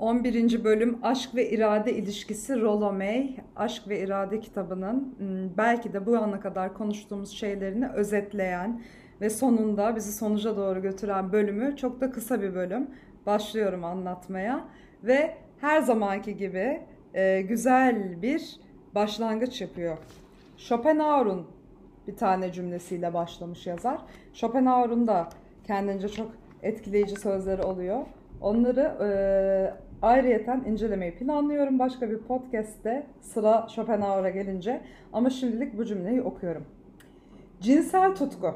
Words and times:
11. 0.00 0.64
bölüm 0.64 0.98
Aşk 1.02 1.34
ve 1.34 1.50
İrade 1.50 1.92
ilişkisi 1.92 2.60
Rollo 2.60 2.92
May, 2.92 3.36
Aşk 3.56 3.88
ve 3.88 4.00
İrade 4.00 4.40
kitabının 4.40 5.14
hmm, 5.18 5.56
belki 5.56 5.92
de 5.92 6.06
bu 6.06 6.16
ana 6.16 6.40
kadar 6.40 6.74
konuştuğumuz 6.74 7.30
şeylerini 7.30 7.88
özetleyen 7.88 8.82
ve 9.20 9.30
sonunda 9.30 9.96
bizi 9.96 10.12
sonuca 10.12 10.56
doğru 10.56 10.82
götüren 10.82 11.32
bölümü 11.32 11.76
çok 11.76 12.00
da 12.00 12.10
kısa 12.10 12.42
bir 12.42 12.54
bölüm. 12.54 12.90
Başlıyorum 13.26 13.84
anlatmaya 13.84 14.64
ve 15.04 15.34
her 15.60 15.80
zamanki 15.80 16.36
gibi 16.36 16.82
e, 17.14 17.42
güzel 17.42 18.22
bir 18.22 18.60
başlangıç 18.94 19.60
yapıyor. 19.60 19.98
Schopenhauer'un 20.56 21.46
bir 22.06 22.16
tane 22.16 22.52
cümlesiyle 22.52 23.14
başlamış 23.14 23.66
yazar. 23.66 23.98
Schopenhauer'un 24.32 25.06
da 25.06 25.28
kendince 25.66 26.08
çok 26.08 26.30
etkileyici 26.62 27.16
sözleri 27.16 27.62
oluyor. 27.62 28.06
Onları 28.40 28.80
e, 28.80 29.89
ayrıyeten 30.02 30.64
incelemeyi 30.64 31.14
planlıyorum 31.14 31.78
başka 31.78 32.10
bir 32.10 32.18
podcast'te 32.18 33.06
sıra 33.20 33.66
Schopenhauer'a 33.68 34.30
gelince. 34.30 34.80
Ama 35.12 35.30
şimdilik 35.30 35.78
bu 35.78 35.84
cümleyi 35.84 36.22
okuyorum. 36.22 36.64
Cinsel 37.60 38.14
tutku. 38.14 38.54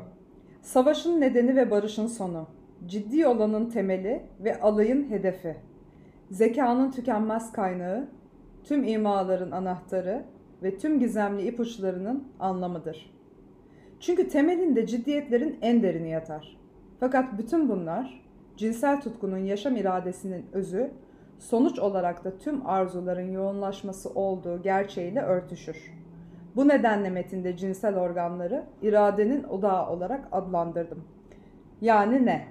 Savaşın 0.62 1.20
nedeni 1.20 1.56
ve 1.56 1.70
barışın 1.70 2.06
sonu. 2.06 2.46
Ciddi 2.86 3.26
olanın 3.26 3.70
temeli 3.70 4.22
ve 4.40 4.60
alayın 4.60 5.10
hedefi. 5.10 5.56
Zekanın 6.30 6.90
tükenmez 6.90 7.52
kaynağı, 7.52 8.08
tüm 8.64 8.84
imaların 8.84 9.50
anahtarı 9.50 10.24
ve 10.62 10.78
tüm 10.78 10.98
gizemli 10.98 11.42
ipuçlarının 11.42 12.28
anlamıdır. 12.40 13.14
Çünkü 14.00 14.28
temelinde 14.28 14.86
ciddiyetlerin 14.86 15.58
en 15.62 15.82
derini 15.82 16.10
yatar. 16.10 16.56
Fakat 17.00 17.38
bütün 17.38 17.68
bunlar 17.68 18.24
cinsel 18.56 19.00
tutkunun 19.00 19.38
yaşam 19.38 19.76
iradesinin 19.76 20.46
özü, 20.52 20.90
sonuç 21.44 21.78
olarak 21.78 22.24
da 22.24 22.38
tüm 22.38 22.66
arzuların 22.66 23.30
yoğunlaşması 23.30 24.10
olduğu 24.10 24.62
gerçeğiyle 24.62 25.20
örtüşür. 25.20 25.92
Bu 26.56 26.68
nedenle 26.68 27.10
metinde 27.10 27.56
cinsel 27.56 27.96
organları 27.96 28.64
iradenin 28.82 29.44
odağı 29.44 29.90
olarak 29.90 30.28
adlandırdım. 30.32 31.04
Yani 31.80 32.26
ne? 32.26 32.46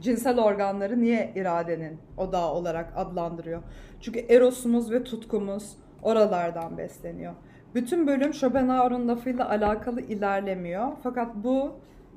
Cinsel 0.00 0.40
organları 0.40 1.00
niye 1.00 1.32
iradenin 1.34 1.98
odağı 2.16 2.52
olarak 2.52 2.92
adlandırıyor? 2.96 3.62
Çünkü 4.00 4.18
erosumuz 4.18 4.92
ve 4.92 5.04
tutkumuz 5.04 5.76
oralardan 6.02 6.78
besleniyor. 6.78 7.32
Bütün 7.74 8.06
bölüm 8.06 8.34
Schopenhauer'un 8.34 9.08
lafıyla 9.08 9.50
alakalı 9.50 10.00
ilerlemiyor. 10.00 10.88
Fakat 11.02 11.34
bu 11.34 11.72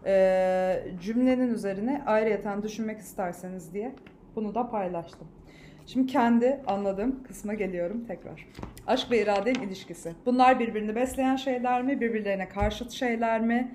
e, 0.05 0.83
cümlenin 1.01 1.53
üzerine 1.53 2.03
ayrıyeten 2.05 2.63
düşünmek 2.63 2.99
isterseniz 2.99 3.73
diye 3.73 3.95
bunu 4.35 4.55
da 4.55 4.69
paylaştım. 4.69 5.27
Şimdi 5.87 6.07
kendi 6.07 6.61
anladığım 6.67 7.23
kısma 7.23 7.53
geliyorum 7.53 8.05
tekrar. 8.07 8.47
Aşk 8.87 9.11
ve 9.11 9.21
iradenin 9.21 9.67
ilişkisi. 9.67 10.13
Bunlar 10.25 10.59
birbirini 10.59 10.95
besleyen 10.95 11.35
şeyler 11.35 11.81
mi? 11.81 12.01
Birbirlerine 12.01 12.49
karşıt 12.49 12.91
şeyler 12.91 13.41
mi? 13.41 13.71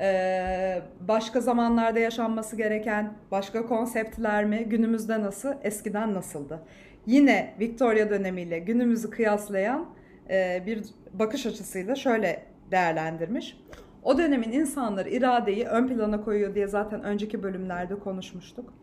Ee, 0.00 0.82
başka 1.08 1.40
zamanlarda 1.40 1.98
yaşanması 1.98 2.56
gereken 2.56 3.12
başka 3.30 3.66
konseptler 3.66 4.44
mi? 4.44 4.64
Günümüzde 4.64 5.20
nasıl? 5.20 5.52
Eskiden 5.62 6.14
nasıldı? 6.14 6.62
Yine 7.06 7.54
Victoria 7.60 8.10
dönemiyle 8.10 8.58
günümüzü 8.58 9.10
kıyaslayan 9.10 9.86
e, 10.30 10.62
bir 10.66 10.84
bakış 11.12 11.46
açısıyla 11.46 11.94
şöyle 11.94 12.42
değerlendirmiş. 12.70 13.56
O 14.02 14.18
dönemin 14.18 14.52
insanları 14.52 15.08
iradeyi 15.10 15.64
ön 15.64 15.88
plana 15.88 16.20
koyuyor 16.24 16.54
diye 16.54 16.66
zaten 16.66 17.02
önceki 17.02 17.42
bölümlerde 17.42 17.98
konuşmuştuk. 17.98 18.74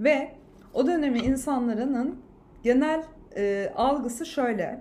Ve 0.00 0.41
o 0.74 0.86
dönemin 0.86 1.24
insanların 1.24 2.16
genel 2.62 3.02
e, 3.36 3.72
algısı 3.76 4.26
şöyle. 4.26 4.80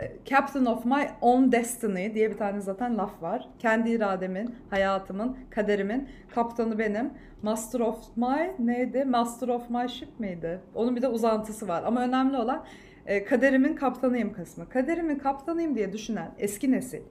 E, 0.00 0.12
Captain 0.24 0.64
of 0.64 0.84
my 0.84 1.08
own 1.20 1.52
destiny 1.52 2.14
diye 2.14 2.30
bir 2.30 2.36
tane 2.36 2.60
zaten 2.60 2.98
laf 2.98 3.22
var. 3.22 3.48
Kendi 3.58 3.90
irademin, 3.90 4.54
hayatımın, 4.70 5.36
kaderimin 5.50 6.08
kaptanı 6.34 6.78
benim. 6.78 7.10
Master 7.42 7.80
of 7.80 8.16
my 8.16 8.54
neydi? 8.58 9.04
Master 9.04 9.48
of 9.48 9.70
my 9.70 9.88
ship 9.88 10.20
miydi? 10.20 10.60
Onun 10.74 10.96
bir 10.96 11.02
de 11.02 11.08
uzantısı 11.08 11.68
var. 11.68 11.82
Ama 11.86 12.00
önemli 12.00 12.36
olan 12.36 12.64
e, 13.06 13.24
kaderimin 13.24 13.74
kaptanıyım 13.74 14.32
kısmı. 14.32 14.68
Kaderimin 14.68 15.18
kaptanıyım 15.18 15.74
diye 15.74 15.92
düşünen 15.92 16.30
eski 16.38 16.72
nesil 16.72 17.02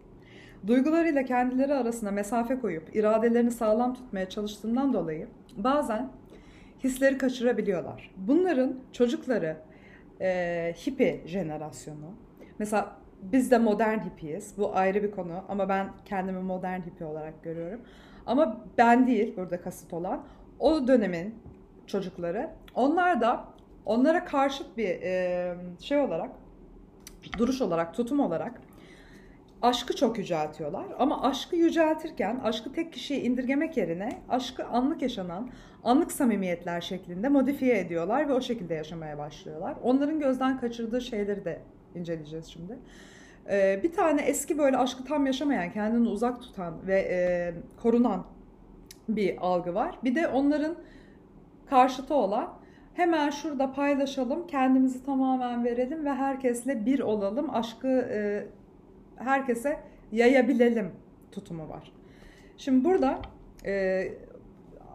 duygularıyla 0.67 1.25
kendileri 1.25 1.73
arasında 1.73 2.11
mesafe 2.11 2.59
koyup 2.59 2.95
iradelerini 2.95 3.51
sağlam 3.51 3.93
tutmaya 3.93 4.29
çalıştığından 4.29 4.93
dolayı 4.93 5.27
bazen 5.57 6.09
hisleri 6.83 7.17
kaçırabiliyorlar. 7.17 8.11
Bunların 8.17 8.79
çocukları 8.91 9.57
e, 10.21 10.73
hippie 10.87 11.21
jenerasyonu. 11.25 12.15
Mesela 12.59 12.95
biz 13.21 13.51
de 13.51 13.57
modern 13.57 13.99
hippiyiz. 13.99 14.53
Bu 14.57 14.75
ayrı 14.75 15.03
bir 15.03 15.11
konu 15.11 15.43
ama 15.49 15.69
ben 15.69 15.89
kendimi 16.05 16.39
modern 16.39 16.79
hippie 16.79 17.07
olarak 17.07 17.43
görüyorum. 17.43 17.81
Ama 18.25 18.61
ben 18.77 19.07
değil 19.07 19.33
burada 19.37 19.61
kasıt 19.61 19.93
olan 19.93 20.23
o 20.59 20.87
dönemin 20.87 21.35
çocukları. 21.87 22.49
Onlar 22.75 23.21
da 23.21 23.45
onlara 23.85 24.25
karşıt 24.25 24.77
bir 24.77 24.89
e, 24.89 25.55
şey 25.79 25.97
olarak 25.99 26.31
duruş 27.37 27.61
olarak, 27.61 27.93
tutum 27.93 28.19
olarak 28.19 28.61
aşkı 29.61 29.95
çok 29.95 30.17
yüceltiyorlar. 30.17 30.85
Ama 30.99 31.21
aşkı 31.23 31.55
yüceltirken 31.55 32.39
aşkı 32.43 32.73
tek 32.73 32.93
kişiye 32.93 33.21
indirgemek 33.21 33.77
yerine 33.77 34.21
aşkı 34.29 34.65
anlık 34.65 35.01
yaşanan 35.01 35.49
anlık 35.83 36.11
samimiyetler 36.11 36.81
şeklinde 36.81 37.29
modifiye 37.29 37.79
ediyorlar 37.79 38.29
ve 38.29 38.33
o 38.33 38.41
şekilde 38.41 38.73
yaşamaya 38.73 39.17
başlıyorlar. 39.17 39.75
Onların 39.83 40.19
gözden 40.19 40.59
kaçırdığı 40.59 41.01
şeyleri 41.01 41.45
de 41.45 41.61
inceleyeceğiz 41.95 42.45
şimdi. 42.45 42.79
Ee, 43.49 43.79
bir 43.83 43.91
tane 43.91 44.21
eski 44.21 44.57
böyle 44.57 44.77
aşkı 44.77 45.03
tam 45.03 45.25
yaşamayan, 45.25 45.71
kendini 45.71 46.07
uzak 46.07 46.41
tutan 46.41 46.87
ve 46.87 46.99
e, 46.99 47.53
korunan 47.81 48.23
bir 49.09 49.37
algı 49.41 49.73
var. 49.75 49.99
Bir 50.03 50.15
de 50.15 50.27
onların 50.27 50.75
karşıtı 51.69 52.13
olan 52.13 52.53
hemen 52.93 53.29
şurada 53.29 53.73
paylaşalım, 53.73 54.47
kendimizi 54.47 55.05
tamamen 55.05 55.65
verelim 55.65 56.05
ve 56.05 56.13
herkesle 56.13 56.85
bir 56.85 56.99
olalım, 56.99 57.55
aşkı 57.55 57.87
e, 57.87 58.45
herkese 59.23 59.79
yayabilelim 60.11 60.91
tutumu 61.31 61.69
var. 61.69 61.91
Şimdi 62.57 62.85
burada 62.85 63.21
e, 63.65 64.03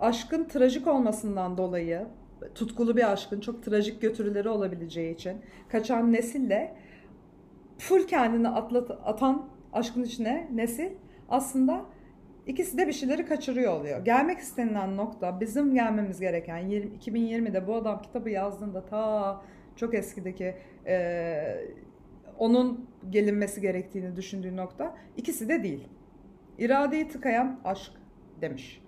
aşkın 0.00 0.44
trajik 0.44 0.87
olmasından 0.87 1.56
dolayı 1.56 2.06
tutkulu 2.54 2.97
bir 2.97 3.12
aşkın 3.12 3.41
çok 3.41 3.62
trajik 3.62 4.03
götürüleri 4.03 4.48
olabileceği 4.48 5.15
için 5.15 5.36
kaçan 5.69 6.12
nesille 6.12 6.75
full 7.78 8.06
kendini 8.06 8.48
atlat, 8.48 8.91
atan 9.04 9.48
aşkın 9.72 10.03
içine 10.03 10.48
nesil 10.54 10.91
aslında 11.28 11.84
ikisi 12.47 12.78
de 12.78 12.86
bir 12.86 12.92
şeyleri 12.92 13.26
kaçırıyor 13.26 13.81
oluyor. 13.81 14.04
Gelmek 14.04 14.38
istenilen 14.38 14.97
nokta 14.97 15.41
bizim 15.41 15.75
gelmemiz 15.75 16.20
gereken 16.20 16.59
20, 16.59 16.97
2020'de 16.97 17.66
bu 17.66 17.75
adam 17.75 18.03
kitabı 18.03 18.31
yazdığında 18.31 18.86
ta 18.86 19.42
çok 19.76 19.94
eskideki 19.94 20.54
e, 20.86 21.66
onun 22.38 22.91
gelinmesi 23.10 23.60
gerektiğini 23.60 24.16
düşündüğü 24.16 24.56
nokta 24.56 24.94
ikisi 25.16 25.48
de 25.48 25.62
değil. 25.62 25.88
İradeyi 26.58 27.08
tıkayan 27.08 27.60
aşk 27.64 27.92
demiş. 28.41 28.82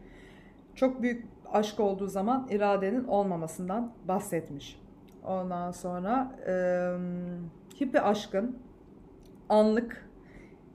Çok 0.75 1.03
büyük 1.03 1.26
aşk 1.53 1.81
olduğu 1.81 2.06
zaman 2.06 2.48
iradenin 2.50 3.04
olmamasından 3.04 3.92
bahsetmiş. 4.09 4.81
Ondan 5.25 5.70
sonra 5.70 6.36
e, 6.47 6.54
hippi 7.81 8.00
aşkın 8.00 8.59
anlık, 9.48 10.09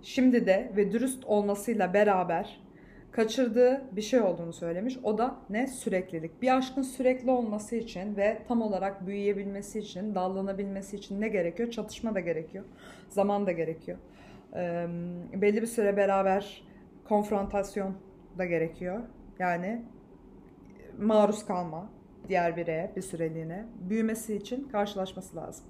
şimdi 0.01 0.45
de 0.45 0.71
ve 0.75 0.91
dürüst 0.91 1.25
olmasıyla 1.25 1.93
beraber 1.93 2.62
kaçırdığı 3.13 3.81
bir 3.91 4.01
şey 4.01 4.21
olduğunu 4.21 4.53
söylemiş. 4.53 4.97
O 5.03 5.17
da 5.17 5.35
ne? 5.49 5.67
Süreklilik. 5.67 6.41
Bir 6.41 6.57
aşkın 6.57 6.81
sürekli 6.81 7.31
olması 7.31 7.75
için 7.75 8.17
ve 8.17 8.41
tam 8.47 8.61
olarak 8.61 9.07
büyüyebilmesi 9.07 9.79
için, 9.79 10.15
dallanabilmesi 10.15 10.95
için 10.95 11.21
ne 11.21 11.27
gerekiyor? 11.27 11.71
Çatışma 11.71 12.15
da 12.15 12.19
gerekiyor. 12.19 12.65
Zaman 13.09 13.45
da 13.45 13.51
gerekiyor. 13.51 13.97
Ee, 14.55 14.87
belli 15.33 15.61
bir 15.61 15.67
süre 15.67 15.97
beraber 15.97 16.63
konfrontasyon 17.07 17.97
da 18.37 18.45
gerekiyor. 18.45 19.01
Yani 19.39 19.85
maruz 20.99 21.45
kalma 21.45 21.89
diğer 22.27 22.57
bireye 22.57 22.91
bir 22.95 23.01
süreliğine. 23.01 23.65
Büyümesi 23.89 24.35
için 24.35 24.69
karşılaşması 24.69 25.35
lazım. 25.35 25.65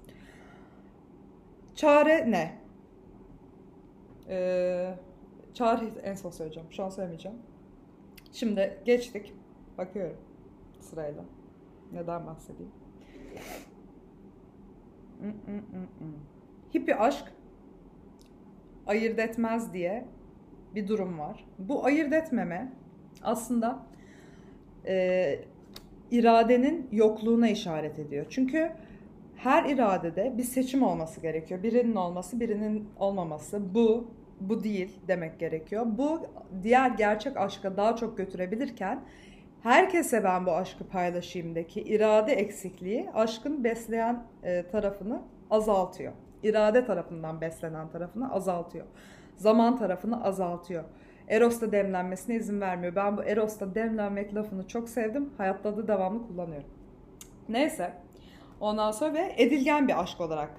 Çare 1.74 2.30
ne? 2.30 2.52
Eee 4.28 4.94
Çağrı 5.54 5.90
en 6.02 6.14
son 6.14 6.30
söyleyeceğim. 6.30 6.68
Şu 6.70 6.84
an 6.84 6.90
söylemeyeceğim. 6.90 7.38
Şimdi 8.32 8.78
geçtik. 8.84 9.32
Bakıyorum 9.78 10.16
sırayla. 10.80 11.24
Neden 11.92 12.26
bahsedeyim? 12.26 12.72
Hippi 16.74 16.96
aşk 16.96 17.32
ayırt 18.86 19.18
etmez 19.18 19.72
diye 19.72 20.04
bir 20.74 20.88
durum 20.88 21.18
var. 21.18 21.44
Bu 21.58 21.84
ayırt 21.84 22.12
etmeme 22.12 22.72
aslında 23.22 23.86
e, 24.86 25.38
iradenin 26.10 26.88
yokluğuna 26.92 27.48
işaret 27.48 27.98
ediyor. 27.98 28.26
Çünkü 28.30 28.72
her 29.36 29.64
iradede 29.64 30.34
bir 30.38 30.42
seçim 30.42 30.82
olması 30.82 31.20
gerekiyor. 31.20 31.62
Birinin 31.62 31.94
olması, 31.94 32.40
birinin 32.40 32.88
olmaması. 32.98 33.74
Bu, 33.74 34.10
bu 34.48 34.64
değil 34.64 34.98
demek 35.08 35.38
gerekiyor. 35.40 35.86
Bu 35.86 36.20
diğer 36.62 36.90
gerçek 36.90 37.36
aşka 37.36 37.76
daha 37.76 37.96
çok 37.96 38.18
götürebilirken 38.18 39.00
herkese 39.62 40.24
ben 40.24 40.46
bu 40.46 40.52
aşkı 40.52 40.88
paylaşayımdaki 40.88 41.80
irade 41.80 42.32
eksikliği 42.32 43.10
aşkın 43.14 43.64
besleyen 43.64 44.22
e, 44.42 44.66
tarafını 44.66 45.22
azaltıyor. 45.50 46.12
İrade 46.42 46.84
tarafından 46.84 47.40
beslenen 47.40 47.88
tarafını 47.88 48.32
azaltıyor. 48.32 48.86
Zaman 49.36 49.78
tarafını 49.78 50.24
azaltıyor. 50.24 50.84
Eros'ta 51.28 51.72
demlenmesine 51.72 52.36
izin 52.36 52.60
vermiyor. 52.60 52.94
Ben 52.96 53.16
bu 53.16 53.24
Eros'ta 53.24 53.74
demlenmek 53.74 54.34
lafını 54.34 54.68
çok 54.68 54.88
sevdim. 54.88 55.30
Hayatta 55.38 55.76
da 55.76 55.88
devamlı 55.88 56.26
kullanıyorum. 56.26 56.68
Neyse. 57.48 57.92
Ondan 58.60 58.90
sonra 58.90 59.14
ve 59.14 59.34
edilgen 59.36 59.88
bir 59.88 60.02
aşk 60.02 60.20
olarak 60.20 60.50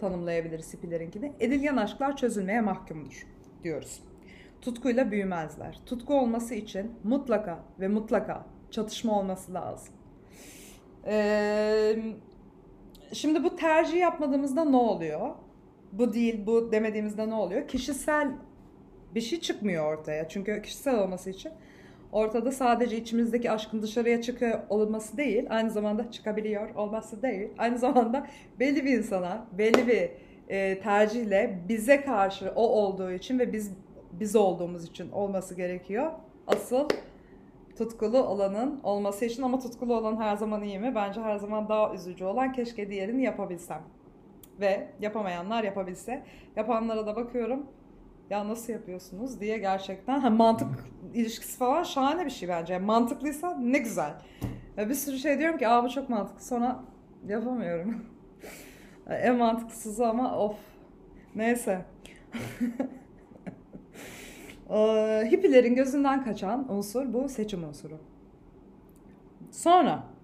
tanımlayabiliriz 0.00 0.74
hipilerinkini. 0.74 1.32
Edilgen 1.40 1.76
aşklar 1.76 2.16
çözülmeye 2.16 2.60
mahkumdur 2.60 3.26
diyoruz. 3.62 4.02
Tutkuyla 4.62 5.10
büyümezler. 5.10 5.80
Tutku 5.86 6.14
olması 6.14 6.54
için 6.54 6.92
mutlaka 7.04 7.64
ve 7.80 7.88
mutlaka 7.88 8.46
çatışma 8.70 9.18
olması 9.18 9.54
lazım. 9.54 9.94
Ee, 11.06 11.96
şimdi 13.12 13.44
bu 13.44 13.56
tercih 13.56 14.00
yapmadığımızda 14.00 14.64
ne 14.64 14.76
oluyor? 14.76 15.30
Bu 15.92 16.12
değil, 16.12 16.46
bu 16.46 16.72
demediğimizde 16.72 17.30
ne 17.30 17.34
oluyor? 17.34 17.68
Kişisel 17.68 18.32
bir 19.14 19.20
şey 19.20 19.40
çıkmıyor 19.40 19.92
ortaya. 19.92 20.28
Çünkü 20.28 20.62
kişisel 20.62 20.98
olması 20.98 21.30
için 21.30 21.52
ortada 22.16 22.52
sadece 22.52 22.96
içimizdeki 22.96 23.50
aşkın 23.50 23.82
dışarıya 23.82 24.22
çıkıyor 24.22 24.60
olması 24.68 25.16
değil, 25.16 25.46
aynı 25.50 25.70
zamanda 25.70 26.10
çıkabiliyor 26.10 26.74
olması 26.74 27.22
değil, 27.22 27.48
aynı 27.58 27.78
zamanda 27.78 28.26
belli 28.60 28.84
bir 28.84 28.98
insana, 28.98 29.46
belli 29.58 29.86
bir 29.86 30.10
e, 30.48 30.80
tercihle 30.80 31.58
bize 31.68 32.00
karşı 32.00 32.52
o 32.54 32.62
olduğu 32.62 33.12
için 33.12 33.38
ve 33.38 33.52
biz 33.52 33.72
biz 34.12 34.36
olduğumuz 34.36 34.84
için 34.84 35.10
olması 35.10 35.54
gerekiyor. 35.54 36.12
Asıl 36.46 36.88
tutkulu 37.78 38.18
olanın 38.18 38.80
olması 38.82 39.24
için 39.24 39.42
ama 39.42 39.58
tutkulu 39.58 39.96
olan 39.96 40.16
her 40.20 40.36
zaman 40.36 40.62
iyi 40.62 40.78
mi? 40.78 40.92
Bence 40.94 41.20
her 41.20 41.36
zaman 41.36 41.68
daha 41.68 41.94
üzücü 41.94 42.24
olan 42.24 42.52
keşke 42.52 42.90
diğerini 42.90 43.22
yapabilsem. 43.22 43.82
Ve 44.60 44.88
yapamayanlar 45.00 45.64
yapabilse. 45.64 46.22
Yapanlara 46.56 47.06
da 47.06 47.16
bakıyorum 47.16 47.66
ya 48.30 48.48
nasıl 48.48 48.72
yapıyorsunuz 48.72 49.40
diye 49.40 49.58
gerçekten 49.58 50.20
ha, 50.20 50.30
mantık 50.30 50.68
ilişkisi 51.14 51.58
falan 51.58 51.82
şahane 51.82 52.24
bir 52.24 52.30
şey 52.30 52.48
bence. 52.48 52.72
Yani 52.72 52.86
mantıklıysa 52.86 53.56
ne 53.58 53.78
güzel. 53.78 54.14
Ya 54.76 54.88
bir 54.88 54.94
sürü 54.94 55.18
şey 55.18 55.38
diyorum 55.38 55.58
ki 55.58 55.68
aa 55.68 55.84
bu 55.84 55.88
çok 55.88 56.08
mantıklı 56.08 56.44
sonra 56.44 56.84
yapamıyorum. 57.26 58.04
en 59.08 59.36
mantıklısızı 59.36 60.06
ama 60.06 60.38
of. 60.38 60.56
Neyse. 61.34 61.84
ee, 64.70 65.28
hippilerin 65.30 65.74
gözünden 65.74 66.24
kaçan 66.24 66.72
unsur 66.72 67.12
bu 67.12 67.28
seçim 67.28 67.64
unsuru. 67.64 67.98
Sonra 69.50 70.15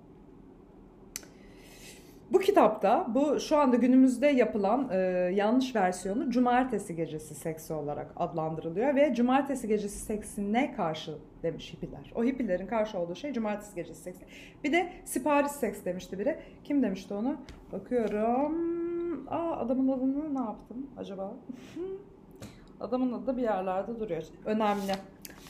kitapta 2.42 3.06
bu 3.08 3.40
şu 3.40 3.56
anda 3.56 3.76
günümüzde 3.76 4.26
yapılan 4.26 4.88
e, 4.92 4.96
yanlış 5.34 5.76
versiyonu 5.76 6.30
cumartesi 6.30 6.96
gecesi 6.96 7.34
seksi 7.34 7.72
olarak 7.72 8.12
adlandırılıyor 8.16 8.94
ve 8.94 9.14
cumartesi 9.14 9.68
gecesi 9.68 9.98
seksine 9.98 10.74
karşı 10.74 11.18
demiş 11.42 11.74
hippiler. 11.74 12.12
O 12.14 12.24
hippilerin 12.24 12.66
karşı 12.66 12.98
olduğu 12.98 13.14
şey 13.14 13.32
cumartesi 13.32 13.74
gecesi 13.74 14.02
seksi. 14.02 14.22
Bir 14.64 14.72
de 14.72 14.92
sipariş 15.04 15.52
seks 15.52 15.84
demişti 15.84 16.18
biri. 16.18 16.38
Kim 16.64 16.82
demişti 16.82 17.14
onu? 17.14 17.36
Bakıyorum. 17.72 18.52
Aa 19.30 19.56
adamın 19.56 19.88
adını 19.88 20.34
ne 20.34 20.44
yaptım 20.44 20.86
acaba? 20.96 21.34
adamın 22.80 23.12
adı 23.12 23.36
bir 23.36 23.42
yerlerde 23.42 24.00
duruyor. 24.00 24.22
Önemli. 24.44 24.92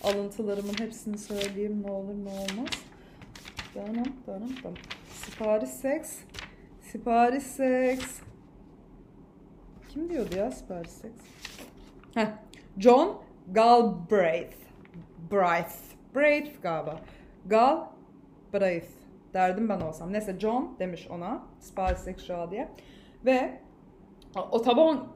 Alıntılarımın 0.04 0.74
hepsini 0.78 1.18
söyleyeyim 1.18 1.82
ne 1.86 1.90
olur 1.90 2.14
ne 2.14 2.30
olmaz. 2.30 2.68
Tamam 3.74 4.06
tamam 4.26 4.48
tamam. 4.62 4.78
Sipariş 5.12 5.70
seks. 5.70 6.18
Sipariş 6.92 7.42
seks. 7.42 8.20
Kim 9.88 10.10
diyordu 10.10 10.36
ya 10.36 10.50
sipariş 10.50 10.90
seks? 10.90 11.24
Heh. 12.14 12.26
John 12.78 13.22
Galbraith. 13.52 14.56
Braith. 15.32 15.74
Braith 16.14 16.62
galiba. 16.62 17.00
Galbraith 17.46 18.88
derdim 19.34 19.68
ben 19.68 19.80
olsam. 19.80 20.12
Neyse 20.12 20.38
John 20.40 20.76
demiş 20.78 21.08
ona 21.10 21.42
sipariş 21.60 21.98
seks 21.98 22.28
diye. 22.50 22.68
Ve 23.24 23.60
otoban 24.50 25.06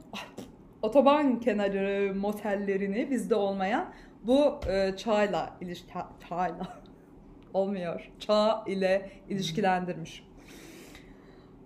otoban 0.81 1.39
kenarı 1.39 2.15
motellerini 2.15 3.11
bizde 3.11 3.35
olmayan 3.35 3.93
bu 4.23 4.59
e, 4.69 4.95
çayla 4.97 5.53
iliş 5.61 5.85
çayla 6.29 6.67
olmuyor. 7.53 8.11
Çağ 8.19 8.63
ile 8.67 9.11
ilişkilendirmiş. 9.29 10.26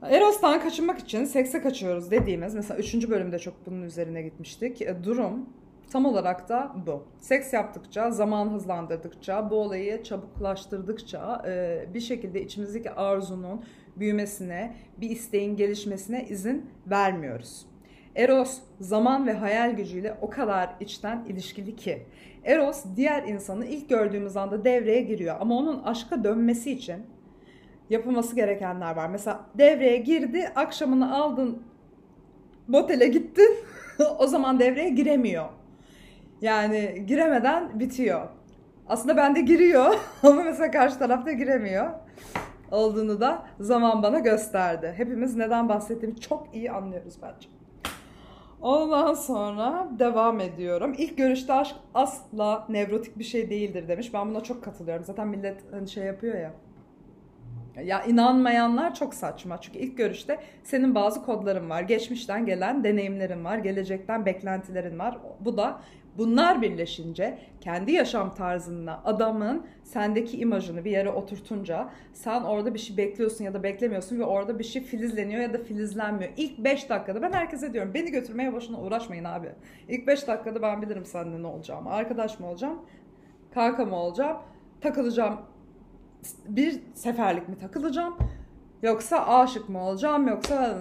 Eros'tan 0.10 0.62
kaçınmak 0.62 1.00
için 1.00 1.26
sekse 1.26 1.62
kaçıyoruz 1.62 2.12
dediğimiz 2.12 2.56
mesela 2.56 2.80
3. 2.80 3.10
bölümde 3.10 3.40
çok 3.40 3.66
bunun 3.66 3.82
üzerine 3.82 4.22
gitmiştik. 4.22 4.82
E, 4.82 5.04
durum 5.04 5.50
tam 5.92 6.06
olarak 6.06 6.50
da 6.50 6.72
bu. 6.86 7.04
Seks 7.20 7.54
yaptıkça, 7.54 8.12
zaman 8.12 8.50
hızlandırdıkça, 8.50 9.50
bu 9.50 9.56
olayı 9.56 10.04
çabuklaştırdıkça 10.04 11.42
e, 11.48 11.86
bir 11.94 12.00
şekilde 12.00 12.42
içimizdeki 12.42 12.92
arzunun 12.92 13.64
büyümesine, 13.96 14.76
bir 14.98 15.10
isteğin 15.10 15.56
gelişmesine 15.56 16.26
izin 16.30 16.70
vermiyoruz. 16.88 17.66
Eros 18.16 18.58
zaman 18.80 19.28
ve 19.28 19.34
hayal 19.34 19.72
gücüyle 19.72 20.18
o 20.22 20.30
kadar 20.30 20.76
içten 20.80 21.26
ilişkili 21.26 21.76
ki. 21.76 22.06
Eros 22.44 22.86
diğer 22.96 23.24
insanı 23.24 23.66
ilk 23.66 23.90
gördüğümüz 23.90 24.38
anda 24.38 24.66
devreye 24.66 25.02
giriyor 25.02 25.36
ama 25.40 25.58
onun 25.58 25.84
aşka 25.84 26.24
dönmesi 26.24 26.72
için 26.72 27.06
yapılması 27.92 28.36
gerekenler 28.36 28.96
var. 28.96 29.10
Mesela 29.10 29.40
devreye 29.58 29.98
girdi, 29.98 30.52
akşamını 30.56 31.16
aldın, 31.16 31.64
motele 32.68 33.08
gittin. 33.08 33.58
o 34.20 34.28
zaman 34.28 34.60
devreye 34.60 34.90
giremiyor. 34.90 35.46
Yani 36.42 37.04
giremeden 37.08 37.80
bitiyor. 37.80 38.28
Aslında 38.88 39.18
bende 39.18 39.42
giriyor 39.42 39.94
ama 40.24 40.44
mesela 40.44 40.72
karşı 40.72 41.00
tarafta 41.00 41.32
giremiyor 41.32 41.92
olduğunu 42.72 43.22
da 43.22 43.46
zaman 43.60 44.04
bana 44.04 44.20
gösterdi. 44.20 44.94
Hepimiz 44.98 45.36
neden 45.36 45.70
bahsettiğimi 45.70 46.20
çok 46.20 46.56
iyi 46.56 46.72
anlıyoruz 46.72 47.14
bence. 47.22 47.48
Ondan 48.62 49.14
sonra 49.14 49.88
devam 50.00 50.40
ediyorum. 50.40 50.96
İlk 50.98 51.18
görüşte 51.18 51.54
aşk 51.54 51.76
asla 51.94 52.66
nevrotik 52.70 53.20
bir 53.20 53.24
şey 53.24 53.50
değildir 53.50 53.88
demiş. 53.88 54.14
Ben 54.14 54.30
buna 54.30 54.42
çok 54.42 54.64
katılıyorum. 54.64 55.06
Zaten 55.06 55.28
millet 55.28 55.74
hani 55.74 55.90
şey 55.90 56.04
yapıyor 56.04 56.36
ya 56.36 56.54
ya 57.86 58.04
inanmayanlar 58.04 58.96
çok 58.96 59.14
saçma. 59.14 59.62
Çünkü 59.62 59.80
ilk 59.80 59.98
görüşte 59.98 60.40
senin 60.64 60.96
bazı 60.96 61.24
kodların 61.24 61.70
var. 61.70 61.82
Geçmişten 61.82 62.46
gelen 62.46 62.84
deneyimlerin 62.84 63.46
var. 63.46 63.58
Gelecekten 63.58 64.26
beklentilerin 64.26 65.00
var. 65.00 65.18
Bu 65.40 65.58
da 65.58 65.82
bunlar 66.18 66.62
birleşince 66.62 67.38
kendi 67.62 67.92
yaşam 67.92 68.36
tarzında 68.36 69.02
adamın 69.06 69.66
sendeki 69.84 70.38
imajını 70.38 70.86
bir 70.86 70.92
yere 70.92 71.10
oturtunca 71.10 71.90
sen 72.14 72.42
orada 72.42 72.74
bir 72.74 72.80
şey 72.80 72.98
bekliyorsun 72.98 73.44
ya 73.44 73.54
da 73.54 73.64
beklemiyorsun 73.64 74.20
ve 74.20 74.24
orada 74.24 74.60
bir 74.60 74.64
şey 74.64 74.84
filizleniyor 74.84 75.42
ya 75.42 75.54
da 75.54 75.58
filizlenmiyor. 75.58 76.32
İlk 76.38 76.58
5 76.58 76.90
dakikada 76.90 77.22
ben 77.22 77.32
herkese 77.32 77.74
diyorum 77.74 77.94
beni 77.94 78.12
götürmeye 78.12 78.54
boşuna 78.54 78.82
uğraşmayın 78.82 79.24
abi. 79.24 79.50
İlk 79.88 80.08
5 80.08 80.28
dakikada 80.28 80.62
ben 80.62 80.82
bilirim 80.82 81.06
seninle 81.06 81.44
ne 81.44 81.48
olacağım. 81.48 81.88
Arkadaş 81.88 82.40
mı 82.40 82.48
olacağım? 82.48 82.82
Kanka 83.54 83.86
mı 83.86 83.96
olacağım? 83.96 84.38
Takılacağım 84.82 85.40
bir 86.48 86.82
seferlik 86.94 87.50
mi 87.50 87.58
takılacağım 87.58 88.18
yoksa 88.84 89.28
aşık 89.28 89.70
mı 89.70 89.84
olacağım 89.84 90.28
yoksa 90.28 90.80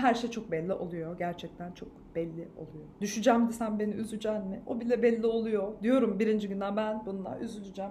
her 0.00 0.14
şey 0.14 0.30
çok 0.30 0.50
belli 0.50 0.72
oluyor. 0.72 1.18
Gerçekten 1.18 1.72
çok 1.72 1.88
belli 2.14 2.48
oluyor. 2.56 2.84
Düşeceğim 3.00 3.48
desem 3.48 3.78
beni 3.78 3.94
üzeceksin 3.94 4.46
mi? 4.48 4.62
O 4.66 4.80
bile 4.80 5.02
belli 5.02 5.26
oluyor. 5.26 5.82
Diyorum 5.82 6.18
birinci 6.18 6.48
günden 6.48 6.76
ben 6.76 7.06
bununla 7.06 7.38
üzüleceğim. 7.38 7.90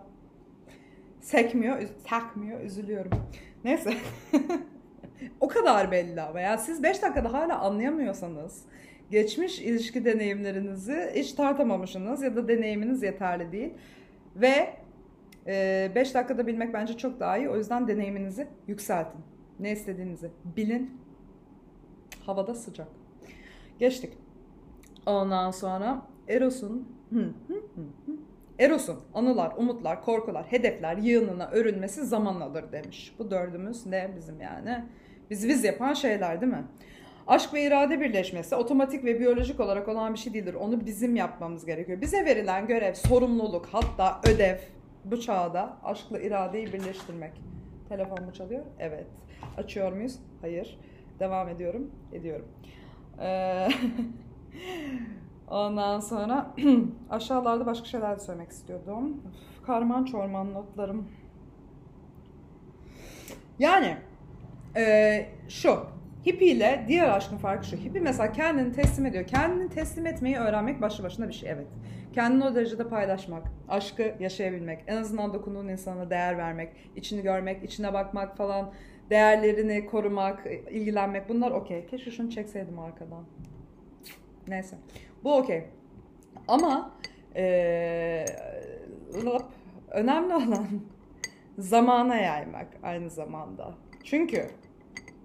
Sekmiyor, 1.21 1.81
sekmiyor, 2.09 2.61
üzülüyorum. 2.61 3.11
Neyse. 3.63 3.93
o 5.39 5.47
kadar 5.47 5.91
belli 5.91 6.21
ama. 6.21 6.39
Yani 6.39 6.59
siz 6.59 6.83
5 6.83 7.01
dakikada 7.01 7.33
hala 7.33 7.59
anlayamıyorsanız 7.59 8.65
geçmiş 9.11 9.59
ilişki 9.59 10.05
deneyimlerinizi 10.05 11.11
hiç 11.15 11.33
tartamamışsınız 11.33 12.23
ya 12.23 12.35
da 12.35 12.47
deneyiminiz 12.47 13.03
yeterli 13.03 13.51
değil. 13.51 13.73
Ve 14.35 14.73
5 15.47 15.53
ee, 15.53 16.13
dakikada 16.13 16.47
bilmek 16.47 16.73
bence 16.73 16.97
çok 16.97 17.19
daha 17.19 17.37
iyi. 17.37 17.49
O 17.49 17.57
yüzden 17.57 17.87
deneyiminizi 17.87 18.47
yükseltin. 18.67 19.21
Ne 19.59 19.71
istediğinizi 19.71 20.31
bilin. 20.45 21.01
Havada 22.25 22.55
sıcak. 22.55 22.87
Geçtik. 23.79 24.13
Ondan 25.05 25.51
sonra 25.51 26.01
Eros'un 26.27 26.87
Eros'un 28.59 28.99
anılar, 29.13 29.53
umutlar, 29.57 30.01
korkular, 30.01 30.45
hedefler 30.45 30.97
yığınına 30.97 31.49
örülmesi 31.51 32.05
zaman 32.05 32.41
alır 32.41 32.71
demiş. 32.71 33.15
Bu 33.19 33.31
dördümüz 33.31 33.85
ne 33.85 34.11
bizim 34.15 34.41
yani? 34.41 34.83
Bizi 35.29 35.49
biz 35.49 35.63
yapan 35.63 35.93
şeyler 35.93 36.41
değil 36.41 36.51
mi? 36.51 36.63
Aşk 37.27 37.53
ve 37.53 37.63
irade 37.63 37.99
birleşmesi 37.99 38.55
otomatik 38.55 39.05
ve 39.05 39.19
biyolojik 39.19 39.59
olarak 39.59 39.87
olan 39.87 40.13
bir 40.13 40.19
şey 40.19 40.33
değildir. 40.33 40.53
Onu 40.53 40.85
bizim 40.85 41.15
yapmamız 41.15 41.65
gerekiyor. 41.65 42.01
Bize 42.01 42.25
verilen 42.25 42.67
görev, 42.67 42.93
sorumluluk, 42.93 43.65
hatta 43.71 44.21
ödev 44.29 44.57
bu 45.11 45.19
çağda 45.21 45.77
aşkla 45.83 46.19
iradeyi 46.19 46.73
birleştirmek. 46.73 47.41
Telefon 47.89 48.23
mu 48.25 48.33
çalıyor? 48.33 48.65
Evet. 48.79 49.07
Açıyor 49.57 49.91
muyuz? 49.91 50.19
Hayır. 50.41 50.79
Devam 51.19 51.49
ediyorum. 51.49 51.91
Ediyorum. 52.13 52.47
Ee, 53.19 53.67
ondan 55.47 55.99
sonra 55.99 56.55
aşağılarda 57.09 57.65
başka 57.65 57.85
şeyler 57.85 58.15
de 58.15 58.19
söylemek 58.19 58.51
istiyordum. 58.51 59.21
Karman 59.65 60.05
çorman 60.05 60.53
notlarım. 60.53 61.07
Yani 63.59 63.97
e, 64.75 65.25
şu 65.49 65.85
Hippie 66.25 66.47
ile 66.47 66.85
diğer 66.87 67.09
aşkın 67.09 67.37
farkı 67.37 67.67
şu. 67.67 67.77
Hippie 67.77 68.01
mesela 68.01 68.31
kendini 68.31 68.73
teslim 68.73 69.05
ediyor. 69.05 69.27
Kendini 69.27 69.69
teslim 69.69 70.05
etmeyi 70.05 70.37
öğrenmek 70.37 70.81
başlı 70.81 71.03
başına 71.03 71.27
bir 71.27 71.33
şey 71.33 71.49
evet. 71.49 71.67
Kendini 72.17 72.45
o 72.45 72.55
derecede 72.55 72.89
paylaşmak, 72.89 73.43
aşkı 73.69 74.15
yaşayabilmek, 74.19 74.83
en 74.87 74.97
azından 74.97 75.33
dokunduğun 75.33 75.67
insana 75.67 76.09
değer 76.09 76.37
vermek, 76.37 76.69
içini 76.95 77.21
görmek, 77.21 77.63
içine 77.63 77.93
bakmak 77.93 78.37
falan, 78.37 78.73
değerlerini 79.09 79.85
korumak, 79.85 80.47
ilgilenmek 80.69 81.29
bunlar 81.29 81.51
okey. 81.51 81.85
Keşke 81.85 82.11
şunu 82.11 82.29
çekseydim 82.29 82.79
arkadan. 82.79 83.23
Neyse. 84.47 84.75
Bu 85.23 85.35
okey. 85.35 85.65
Ama 86.47 86.91
ee, 87.35 88.25
önemli 89.91 90.35
olan 90.35 90.67
zamana 91.57 92.15
yaymak 92.15 92.67
aynı 92.83 93.09
zamanda. 93.09 93.73
Çünkü 94.03 94.49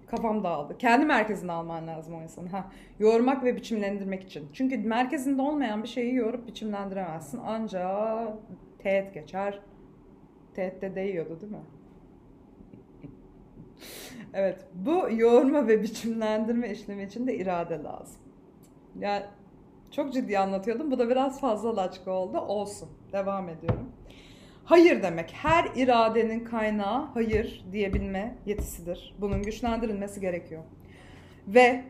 kafam 0.07 0.43
dağıldı. 0.43 0.77
Kendi 0.77 1.05
merkezine 1.05 1.51
alman 1.51 1.87
lazım 1.87 2.15
o 2.15 2.21
insanı. 2.21 2.49
Ha, 2.49 2.71
yormak 2.99 3.43
ve 3.43 3.55
biçimlendirmek 3.55 4.23
için. 4.23 4.49
Çünkü 4.53 4.77
merkezinde 4.77 5.41
olmayan 5.41 5.83
bir 5.83 5.87
şeyi 5.87 6.15
yorup 6.15 6.47
biçimlendiremezsin. 6.47 7.39
Ancak 7.45 8.33
teğet 8.79 9.13
geçer. 9.13 9.59
Teğet 10.55 10.81
de 10.81 10.95
değiyordu 10.95 11.41
değil 11.41 11.51
mi? 11.51 11.57
evet. 14.33 14.65
Bu 14.73 15.07
yoğurma 15.11 15.67
ve 15.67 15.83
biçimlendirme 15.83 16.71
işlemi 16.71 17.03
için 17.03 17.27
de 17.27 17.35
irade 17.35 17.83
lazım. 17.83 18.21
Yani 18.99 19.23
çok 19.91 20.13
ciddi 20.13 20.39
anlatıyordum. 20.39 20.91
Bu 20.91 20.99
da 20.99 21.09
biraz 21.09 21.39
fazla 21.41 21.75
laçka 21.75 22.11
oldu. 22.11 22.37
Olsun. 22.37 22.89
Devam 23.11 23.49
ediyorum. 23.49 23.89
Hayır 24.65 25.03
demek 25.03 25.33
her 25.33 25.65
iradenin 25.75 26.43
kaynağı 26.43 27.05
hayır 27.13 27.65
diyebilme 27.71 28.35
yetisidir. 28.45 29.15
Bunun 29.21 29.43
güçlendirilmesi 29.43 30.21
gerekiyor. 30.21 30.63
Ve 31.47 31.83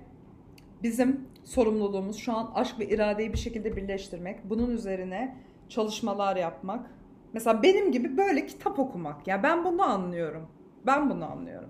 bizim 0.83 1.27
sorumluluğumuz 1.43 2.17
şu 2.17 2.33
an 2.37 2.51
aşk 2.55 2.79
ve 2.79 2.87
iradeyi 2.87 3.33
bir 3.33 3.37
şekilde 3.37 3.75
birleştirmek. 3.75 4.49
Bunun 4.49 4.71
üzerine 4.71 5.37
çalışmalar 5.69 6.35
yapmak. 6.35 6.91
Mesela 7.33 7.63
benim 7.63 7.91
gibi 7.91 8.17
böyle 8.17 8.45
kitap 8.45 8.79
okumak. 8.79 9.27
Ya 9.27 9.35
yani 9.35 9.43
ben 9.43 9.65
bunu 9.65 9.83
anlıyorum. 9.83 10.47
Ben 10.85 11.09
bunu 11.09 11.31
anlıyorum. 11.31 11.69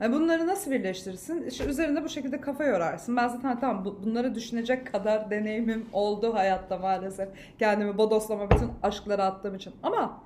Yani 0.00 0.14
bunları 0.14 0.46
nasıl 0.46 0.70
birleştirirsin? 0.70 1.46
İşte 1.46 1.64
üzerinde 1.64 2.04
bu 2.04 2.08
şekilde 2.08 2.40
kafa 2.40 2.64
yorarsın. 2.64 3.16
Ben 3.16 3.28
zaten 3.28 3.60
tamam 3.60 3.84
bunları 3.84 4.34
düşünecek 4.34 4.92
kadar 4.92 5.30
deneyimim 5.30 5.86
oldu 5.92 6.34
hayatta 6.34 6.78
maalesef. 6.78 7.28
Kendimi 7.58 7.98
bodoslama 7.98 8.50
bütün 8.50 8.70
aşklara 8.82 9.24
attığım 9.24 9.54
için. 9.54 9.72
Ama 9.82 10.22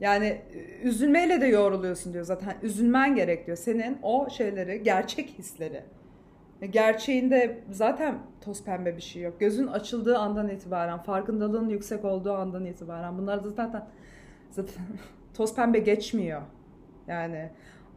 yani 0.00 0.40
üzülmeyle 0.82 1.40
de 1.40 1.46
yoruluyorsun 1.46 2.12
diyor 2.12 2.24
zaten. 2.24 2.54
Üzülmen 2.62 3.14
gerek 3.14 3.46
diyor. 3.46 3.56
Senin 3.56 3.98
o 4.02 4.30
şeyleri, 4.30 4.82
gerçek 4.82 5.28
hisleri. 5.28 5.82
Gerçeğinde 6.70 7.58
zaten 7.70 8.18
toz 8.40 8.64
pembe 8.64 8.96
bir 8.96 9.02
şey 9.02 9.22
yok. 9.22 9.40
Gözün 9.40 9.66
açıldığı 9.66 10.18
andan 10.18 10.48
itibaren, 10.48 10.98
farkındalığın 10.98 11.68
yüksek 11.68 12.04
olduğu 12.04 12.32
andan 12.32 12.64
itibaren 12.64 13.18
bunlar 13.18 13.38
zaten 13.38 13.86
zaten 14.50 14.82
toz 15.34 15.54
pembe 15.56 15.78
geçmiyor. 15.78 16.42
Yani 17.06 17.50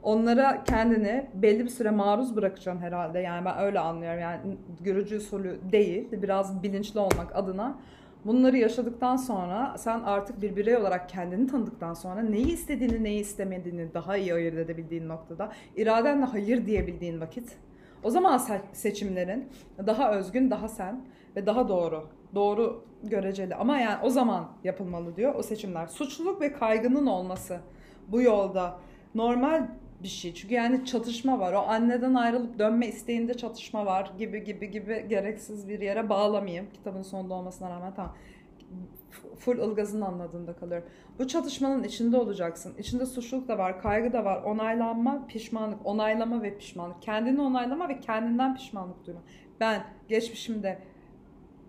onlara 0.07 0.63
kendini 0.63 1.27
belli 1.33 1.63
bir 1.63 1.69
süre 1.69 1.91
maruz 1.91 2.35
bırakacaksın 2.35 2.81
herhalde. 2.81 3.19
Yani 3.19 3.45
ben 3.45 3.59
öyle 3.59 3.79
anlıyorum. 3.79 4.19
Yani 4.19 4.57
görücü 4.81 5.17
usulü 5.17 5.59
değil, 5.71 6.07
biraz 6.11 6.63
bilinçli 6.63 6.99
olmak 6.99 7.35
adına. 7.35 7.79
Bunları 8.25 8.57
yaşadıktan 8.57 9.15
sonra 9.15 9.75
sen 9.77 9.99
artık 9.99 10.41
bir 10.41 10.55
birey 10.55 10.77
olarak 10.77 11.09
kendini 11.09 11.47
tanıdıktan 11.47 11.93
sonra 11.93 12.21
neyi 12.21 12.53
istediğini 12.53 13.03
neyi 13.03 13.21
istemediğini 13.21 13.93
daha 13.93 14.17
iyi 14.17 14.33
ayırt 14.33 14.57
edebildiğin 14.57 15.07
noktada 15.07 15.51
iradenle 15.75 16.25
hayır 16.25 16.65
diyebildiğin 16.65 17.21
vakit 17.21 17.57
o 18.03 18.09
zaman 18.09 18.41
seçimlerin 18.73 19.49
daha 19.87 20.11
özgün, 20.11 20.51
daha 20.51 20.67
sen 20.67 21.05
ve 21.35 21.45
daha 21.45 21.69
doğru. 21.69 22.03
Doğru 22.35 22.83
göreceli 23.03 23.55
ama 23.55 23.77
yani 23.77 23.97
o 24.03 24.09
zaman 24.09 24.47
yapılmalı 24.63 25.15
diyor 25.15 25.35
o 25.35 25.43
seçimler. 25.43 25.87
Suçluluk 25.87 26.41
ve 26.41 26.53
kaygının 26.53 27.05
olması 27.05 27.59
bu 28.07 28.21
yolda 28.21 28.79
normal 29.15 29.67
bir 30.03 30.07
şey. 30.07 30.33
Çünkü 30.33 30.53
yani 30.53 30.85
çatışma 30.85 31.39
var. 31.39 31.53
O 31.53 31.59
anneden 31.59 32.13
ayrılıp 32.13 32.59
dönme 32.59 32.87
isteğinde 32.87 33.33
çatışma 33.33 33.85
var 33.85 34.11
gibi 34.17 34.43
gibi 34.43 34.71
gibi 34.71 35.05
gereksiz 35.09 35.69
bir 35.69 35.81
yere 35.81 36.09
bağlamayayım. 36.09 36.67
Kitabın 36.73 37.01
sonunda 37.01 37.33
olmasına 37.33 37.69
rağmen 37.69 37.93
tamam. 37.95 38.15
Full 39.37 39.59
ılgazın 39.59 40.01
anladığında 40.01 40.53
kalıyorum. 40.53 40.87
Bu 41.19 41.27
çatışmanın 41.27 41.83
içinde 41.83 42.17
olacaksın. 42.17 42.73
İçinde 42.77 43.05
suçluluk 43.05 43.47
da 43.47 43.57
var, 43.57 43.81
kaygı 43.81 44.13
da 44.13 44.25
var. 44.25 44.43
Onaylanma, 44.43 45.27
pişmanlık, 45.27 45.85
onaylama 45.85 46.43
ve 46.43 46.57
pişmanlık. 46.57 47.01
Kendini 47.01 47.41
onaylama 47.41 47.89
ve 47.89 47.99
kendinden 47.99 48.55
pişmanlık 48.55 49.05
duyma. 49.05 49.21
Ben 49.59 49.83
geçmişimde 50.07 50.79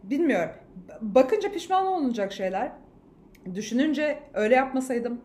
bilmiyorum. 0.02 0.54
Bakınca 1.00 1.52
pişman 1.52 1.86
olunacak 1.86 2.32
şeyler. 2.32 2.72
Düşününce 3.54 4.18
öyle 4.34 4.54
yapmasaydım 4.54 5.20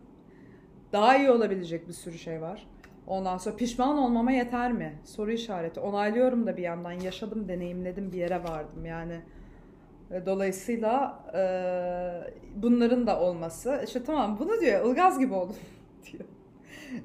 daha 0.93 1.17
iyi 1.17 1.31
olabilecek 1.31 1.87
bir 1.87 1.93
sürü 1.93 2.17
şey 2.17 2.41
var. 2.41 2.67
Ondan 3.07 3.37
sonra 3.37 3.55
pişman 3.55 3.97
olmama 3.97 4.31
yeter 4.31 4.71
mi? 4.71 4.93
Soru 5.03 5.31
işareti. 5.31 5.79
Onaylıyorum 5.79 6.47
da 6.47 6.57
bir 6.57 6.63
yandan 6.63 6.91
yaşadım, 6.91 7.47
deneyimledim, 7.47 8.11
bir 8.11 8.17
yere 8.17 8.43
vardım 8.43 8.85
yani. 8.85 9.21
E, 10.11 10.25
dolayısıyla 10.25 11.23
e, 11.33 11.41
bunların 12.55 13.07
da 13.07 13.19
olması. 13.19 13.81
İşte 13.85 14.03
tamam 14.03 14.37
bunu 14.39 14.61
diyor, 14.61 14.85
ılgaz 14.85 15.19
gibi 15.19 15.33
oldum 15.33 15.55
diyor. 16.11 16.23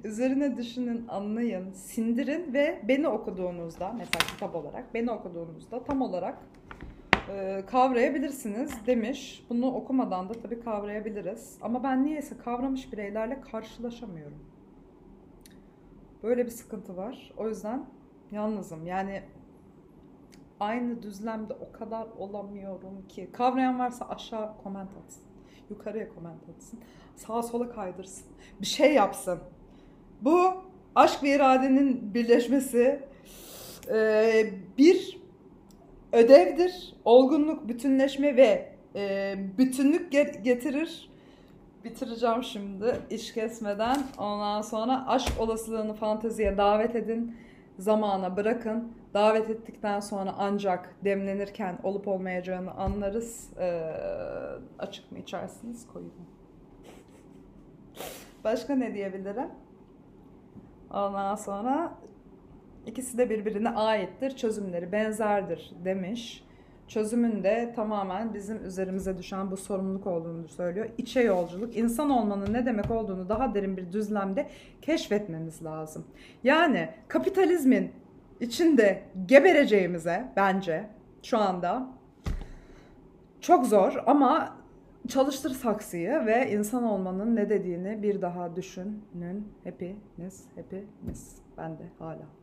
Üzerine 0.04 0.56
düşünün, 0.56 1.04
anlayın, 1.08 1.72
sindirin 1.72 2.54
ve 2.54 2.80
beni 2.88 3.08
okuduğunuzda, 3.08 3.92
mesela 3.92 4.26
kitap 4.26 4.54
olarak, 4.54 4.94
beni 4.94 5.10
okuduğunuzda 5.10 5.84
tam 5.84 6.02
olarak 6.02 6.38
e, 7.30 7.62
kavrayabilirsiniz 7.66 8.86
demiş. 8.86 9.46
Bunu 9.50 9.74
okumadan 9.74 10.28
da 10.28 10.32
tabii 10.32 10.60
kavrayabiliriz. 10.60 11.58
Ama 11.62 11.82
ben 11.84 12.04
niyeyse 12.04 12.36
kavramış 12.44 12.92
bireylerle 12.92 13.40
karşılaşamıyorum. 13.40 14.38
Böyle 16.22 16.46
bir 16.46 16.50
sıkıntı 16.50 16.96
var. 16.96 17.32
O 17.36 17.48
yüzden 17.48 17.86
yalnızım. 18.30 18.86
Yani 18.86 19.22
aynı 20.60 21.02
düzlemde 21.02 21.52
o 21.52 21.72
kadar 21.72 22.06
olamıyorum 22.18 23.08
ki. 23.08 23.28
Kavrayan 23.32 23.78
varsa 23.78 24.08
aşağı 24.08 24.62
koment 24.62 24.90
atsın. 25.04 25.22
Yukarıya 25.70 26.08
koment 26.08 26.48
atsın. 26.56 26.80
Sağa 27.16 27.42
sola 27.42 27.70
kaydırsın. 27.70 28.26
Bir 28.60 28.66
şey 28.66 28.94
yapsın. 28.94 29.38
Bu 30.20 30.52
aşk 30.94 31.22
ve 31.22 31.34
iradenin 31.34 32.14
birleşmesi 32.14 33.08
e, 33.88 34.50
bir 34.78 35.20
ödevdir. 36.12 36.94
Olgunluk, 37.04 37.68
bütünleşme 37.68 38.36
ve 38.36 38.72
e, 38.94 39.34
bütünlük 39.58 40.12
getirir 40.44 41.10
bitireceğim 41.84 42.42
şimdi 42.42 43.00
iş 43.10 43.34
kesmeden. 43.34 44.02
Ondan 44.18 44.62
sonra 44.62 45.06
aşk 45.06 45.40
olasılığını 45.40 45.94
fanteziye 45.94 46.56
davet 46.56 46.96
edin. 46.96 47.36
Zamana 47.78 48.36
bırakın. 48.36 48.92
Davet 49.14 49.50
ettikten 49.50 50.00
sonra 50.00 50.34
ancak 50.38 50.94
demlenirken 51.04 51.78
olup 51.82 52.08
olmayacağını 52.08 52.70
anlarız. 52.74 53.50
Ee, 53.58 53.92
açık 54.78 55.12
mı 55.12 55.18
içersiniz? 55.18 55.86
Koyun. 55.86 56.12
Başka 58.44 58.74
ne 58.74 58.94
diyebilirim? 58.94 59.48
Ondan 60.90 61.34
sonra 61.34 61.92
ikisi 62.86 63.18
de 63.18 63.30
birbirine 63.30 63.70
aittir. 63.70 64.36
Çözümleri 64.36 64.92
benzerdir 64.92 65.72
demiş 65.84 66.47
çözümün 66.88 67.44
de 67.44 67.72
tamamen 67.76 68.34
bizim 68.34 68.66
üzerimize 68.66 69.18
düşen 69.18 69.50
bu 69.50 69.56
sorumluluk 69.56 70.06
olduğunu 70.06 70.48
söylüyor. 70.48 70.88
İçe 70.98 71.20
yolculuk, 71.20 71.76
insan 71.76 72.10
olmanın 72.10 72.52
ne 72.52 72.66
demek 72.66 72.90
olduğunu 72.90 73.28
daha 73.28 73.54
derin 73.54 73.76
bir 73.76 73.92
düzlemde 73.92 74.46
keşfetmemiz 74.82 75.64
lazım. 75.64 76.04
Yani 76.44 76.88
kapitalizmin 77.08 77.92
içinde 78.40 79.02
gebereceğimize 79.26 80.32
bence 80.36 80.86
şu 81.22 81.38
anda 81.38 81.88
çok 83.40 83.66
zor 83.66 84.02
ama 84.06 84.56
çalıştır 85.08 85.50
saksıyı 85.50 86.26
ve 86.26 86.50
insan 86.50 86.84
olmanın 86.84 87.36
ne 87.36 87.50
dediğini 87.50 88.02
bir 88.02 88.22
daha 88.22 88.56
düşünün. 88.56 89.52
Hepiniz, 89.64 90.44
hepimiz. 90.54 91.36
Ben 91.58 91.78
de 91.78 91.82
hala. 91.98 92.37